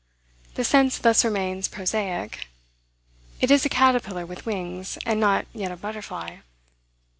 The 0.55 0.63
sense 0.63 0.97
thus 0.97 1.23
remains 1.23 1.67
prosaic. 1.67 2.47
It 3.39 3.51
is 3.51 3.65
a 3.67 3.69
caterpillar 3.69 4.25
with 4.25 4.47
wings, 4.47 4.97
and 5.05 5.19
not 5.19 5.45
yet 5.53 5.71
a 5.71 5.77
butterfly. 5.77 6.37